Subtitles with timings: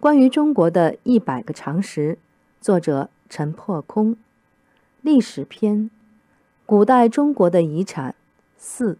[0.00, 2.16] 关于中国的一百个常识，
[2.58, 4.16] 作者陈破空。
[5.02, 5.90] 历史篇：
[6.64, 8.14] 古代中国的遗产
[8.56, 8.96] 四。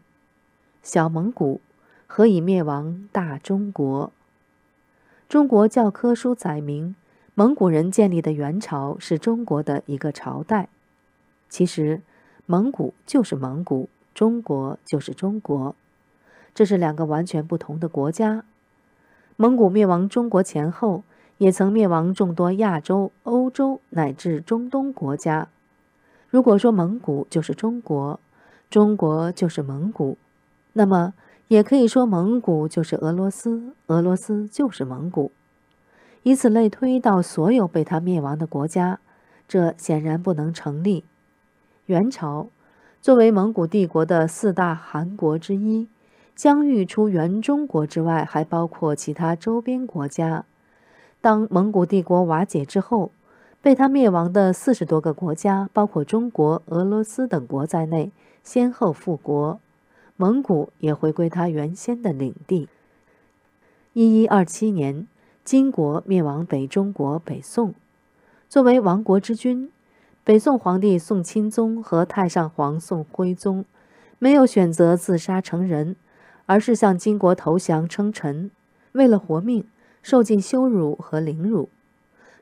[0.83, 1.63] 小蒙古
[2.07, 4.13] 何以灭亡大中国？
[5.27, 6.95] 中国教科书载明，
[7.35, 10.69] 蒙古人建立的元朝是中国的一个朝代。
[11.49, 12.03] 其实，
[12.45, 15.75] 蒙古就是蒙古，中国就是中国，
[16.55, 18.45] 这是两个完全不同的国家。
[19.41, 21.03] 蒙古灭亡中国前后，
[21.39, 25.49] 也曾灭亡众多亚洲、欧洲乃至中东国家。
[26.29, 28.21] 如果说蒙古就是中国，
[28.69, 30.19] 中国就是蒙古，
[30.75, 31.15] 那么
[31.49, 35.33] 也可以说蒙古就是俄罗斯，俄罗斯就是蒙古，
[36.23, 39.01] 以此类推到所有被他灭亡的国家，
[39.49, 41.05] 这显然不能成立。
[41.87, 42.49] 元朝
[43.01, 45.89] 作为蒙古帝国的四大汗国之一。
[46.41, 50.47] 疆域除原中国之外，还包括其他周边国家。
[51.21, 53.13] 当蒙古帝国瓦解之后，
[53.61, 58.11] 被他灭亡的四十多个国家，包括中国、俄罗斯等国在内，
[58.43, 59.61] 先后复国，
[60.17, 62.71] 蒙古也回归他原先的领地。
[63.93, 65.07] 一一二七年，
[65.45, 67.75] 金国灭亡北中国北宋，
[68.49, 69.71] 作为亡国之君，
[70.25, 73.67] 北宋皇帝宋钦宗和太上皇宋徽宗
[74.19, 75.97] 没有选择自杀成人。
[76.51, 78.51] 而是向金国投降称臣，
[78.91, 79.65] 为了活命，
[80.03, 81.69] 受尽羞辱和凌辱，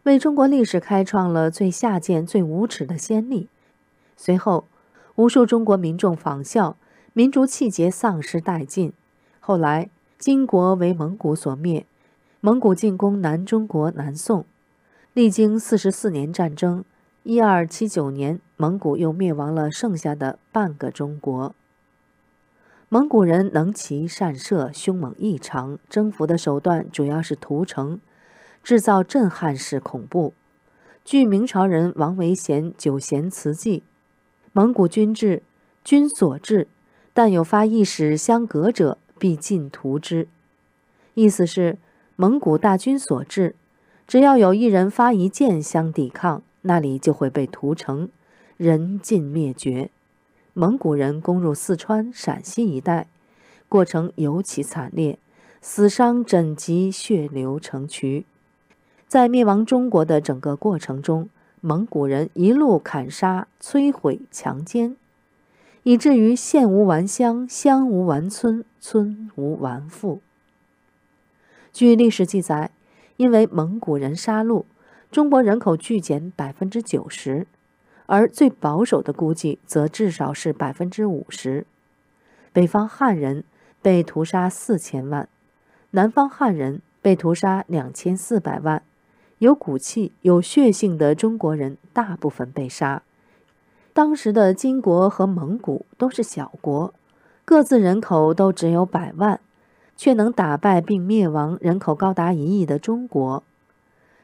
[0.05, 3.51] 为中国历史开创了最下贱、最无耻的先例。
[4.17, 4.65] 随后，
[5.17, 6.79] 无数中国民众仿效，
[7.13, 8.95] 民族气节丧失殆尽。
[9.41, 11.85] 后来，金国为蒙古所灭，
[12.41, 14.47] 蒙古进攻南中国南宋，
[15.13, 16.83] 历经四十四年战争，
[17.25, 21.55] 一二七九年，蒙古又灭亡了剩下的半个中国。
[22.91, 25.79] 蒙古人能骑善射，凶猛异常。
[25.91, 28.01] 征服的手段主要是屠城，
[28.63, 30.33] 制造震撼式恐怖。
[31.05, 33.81] 据明朝人王维贤《九贤词记》，
[34.53, 35.43] 蒙古军制，
[35.85, 36.67] 军所至，
[37.13, 40.27] 但有发一使相隔者，必尽屠之。
[41.13, 41.77] 意思是，
[42.17, 43.55] 蒙古大军所至，
[44.07, 48.09] 只要有一人发一箭相抵抗，那里就会被屠城，
[48.57, 49.91] 人尽灭绝。
[50.59, 53.07] 蒙古人攻入四川、陕西一带，
[53.69, 55.17] 过程尤其惨烈，
[55.61, 58.27] 死伤枕藉，血流成渠。
[59.07, 61.29] 在灭亡中国的整个过程中，
[61.61, 64.97] 蒙古人一路砍杀、摧毁、强奸，
[65.85, 70.21] 以至于县无完乡，乡无完村，村无完妇。
[71.73, 72.73] 据历史记载，
[73.17, 74.65] 因为蒙古人杀戮，
[75.13, 77.47] 中国人口剧减百分之九十。
[78.09, 81.67] 而最保守的估计则至少是百分之五十。
[82.53, 83.45] 北方汉人
[83.83, 85.29] 被屠杀四千万，
[85.91, 88.83] 南方汉人被屠杀两千四百万。
[89.39, 93.03] 有骨气、有血性的中国人大部分被杀。
[93.93, 96.93] 当时的金国和蒙古都是小国，
[97.45, 99.39] 各自人口都只有百万，
[99.97, 103.45] 却能打败并灭亡人口高达一亿的中国。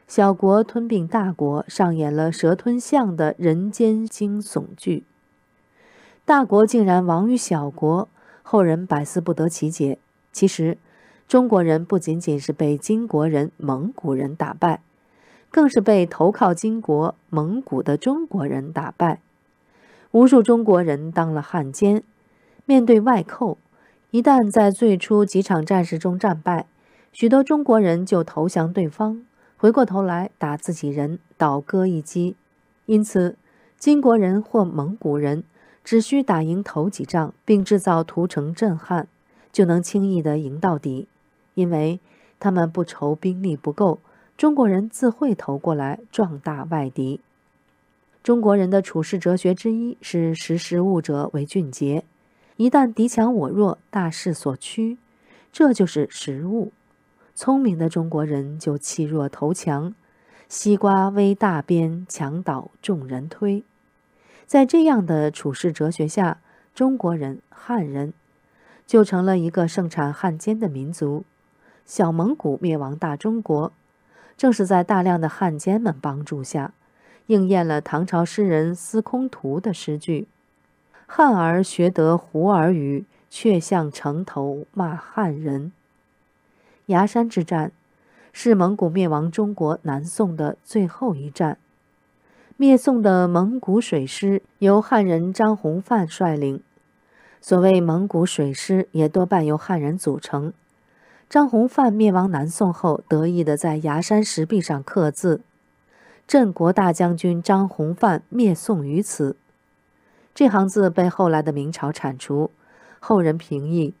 [0.07, 5.03] 小国吞并大国，上演了蛇吞象的人间惊悚剧。
[6.23, 8.07] 大国竟然亡于小国，
[8.43, 9.97] 后人百思不得其解。
[10.31, 10.77] 其实，
[11.27, 14.81] 中国人不仅仅是被金国人、蒙古人打败，
[15.49, 19.19] 更是被投靠金国、蒙古的中国人打败。
[20.11, 22.03] 无数中国人当了汉奸，
[22.65, 23.57] 面对外寇，
[24.11, 26.67] 一旦在最初几场战事中战败，
[27.11, 29.25] 许多中国人就投降对方。
[29.57, 32.35] 回过头来打自己人，倒戈一击。
[32.85, 33.35] 因此，
[33.77, 35.43] 金国人或蒙古人
[35.83, 39.07] 只需打赢头几仗，并制造屠城震撼，
[39.51, 41.07] 就能轻易地赢到底，
[41.53, 41.99] 因为
[42.39, 43.99] 他们不愁兵力不够，
[44.37, 47.21] 中国人自会投过来壮大外敌。
[48.21, 52.03] 中国人的处世哲学之一是识时务者为俊杰，
[52.57, 54.97] 一旦敌强我弱，大势所趋，
[55.51, 56.71] 这就是时务。
[57.35, 59.93] 聪明的中国人就弃弱投强，
[60.47, 63.61] 西瓜微大边，墙倒众人推。
[64.45, 66.37] 在这样的处世哲学下，
[66.73, 68.13] 中国人汉人
[68.87, 71.25] 就成了一个盛产汉奸的民族。
[71.85, 73.73] 小蒙古灭亡大中国，
[74.37, 76.71] 正是在大量的汉奸们帮助下，
[77.27, 80.29] 应验了唐朝诗人司空图的诗句
[81.05, 85.73] ：“汉儿学得胡儿语，却向城头骂汉人。”
[86.87, 87.71] 崖山之战
[88.31, 91.57] 是蒙古灭亡中国南宋的最后一战。
[92.57, 96.61] 灭宋的蒙古水师由汉人张弘范率领。
[97.41, 100.53] 所谓蒙古水师，也多半由汉人组成。
[101.29, 105.41] 张弘范灭亡南宋后，得意地在崖山石壁上刻字
[106.27, 109.35] ：“镇国大将军张弘范灭宋于此。”
[110.33, 112.51] 这行字被后来的明朝铲除，
[112.99, 113.93] 后人评议：“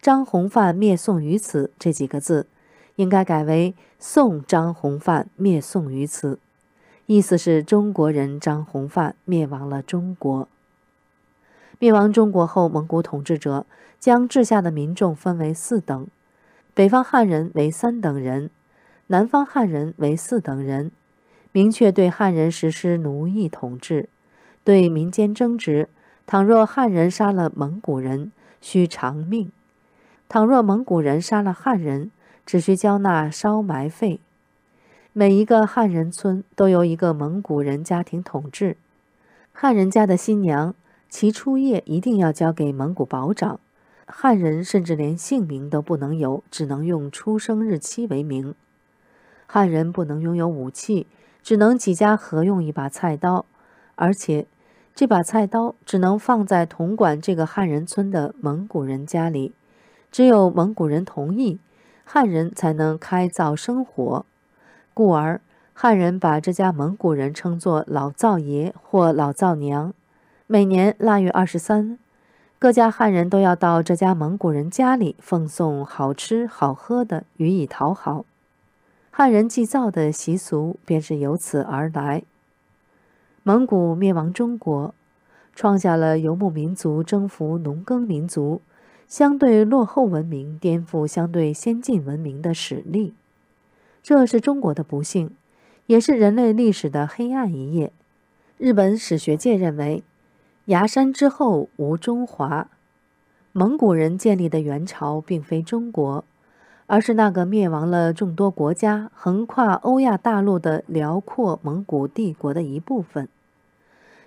[0.00, 2.46] 张弘范灭宋于此”这几个字，
[2.96, 6.38] 应该改为“宋张弘范灭宋于此”，
[7.06, 10.48] 意思是中国人张弘范灭亡了中国。
[11.80, 13.66] 灭亡中国后，蒙古统治者
[14.00, 16.06] 将治下的民众分为四等：
[16.74, 18.50] 北方汉人为三等人，
[19.08, 20.90] 南方汉人为四等人，
[21.52, 24.08] 明确对汉人实施奴役统治。
[24.64, 25.88] 对民间争执，
[26.26, 29.48] 倘若汉人杀了蒙古人，需偿命；
[30.28, 32.10] 倘若蒙古人杀了汉人，
[32.44, 34.20] 只需交纳烧埋费。
[35.14, 38.76] 每一个汉人村都由一个蒙古人家庭统治。
[39.52, 40.74] 汉人家的新娘，
[41.08, 43.58] 其初夜一定要交给蒙古保长。
[44.06, 48.54] 汉人甚至连姓名都不能有，只能用出生日期为名。
[49.46, 51.06] 汉人不能拥有武器，
[51.42, 53.46] 只能几家合用一把菜刀，
[53.94, 54.46] 而且。
[54.94, 59.52] 这把菜刀只能放在统管这个汉人村的蒙古人家里，
[60.18, 61.60] 只有蒙古人同意，
[62.04, 64.26] 汉人才能开灶生火。
[64.92, 65.40] 故而，
[65.72, 69.94] 汉人把这家蒙古人称作老灶爷或老灶娘。
[70.48, 72.00] 每年腊月二十三，
[72.58, 78.24] 各家汉人都要到这家蒙古人家里奉送好吃好喝的，予以讨好。
[79.12, 82.24] 汉人祭灶的习俗便是由此而来。
[83.44, 84.92] 蒙古灭亡中国，
[85.54, 88.60] 创下了游牧民族征服农耕民族、
[89.08, 93.14] 相对落后文明颠覆相对先进文明的实力。
[94.02, 95.30] 这是中国的不幸，
[95.86, 97.90] 也是人类历史的黑暗一页。
[98.58, 100.02] 日本史学界认为，
[100.66, 102.68] 崖山之后无中华。
[103.52, 106.22] 蒙古人建立的元朝并非中国，
[106.86, 113.26] 而是那个灭亡了众多国家、横跨欧亚大陆的辽阔蒙古帝国的一部分。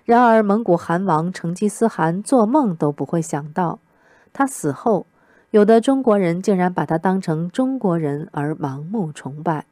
[0.05, 3.77] 然而，蒙古汗王成吉思汗做梦都不会想到，
[4.33, 5.05] 他死后，
[5.51, 9.65] 有的中国人竟然把他当成中国人而盲目崇拜。